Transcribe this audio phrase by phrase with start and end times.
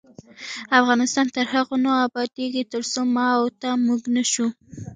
[0.79, 4.47] افغانستان تر هغو نه ابادیږي، ترڅو ما او تا "موږ" نشو.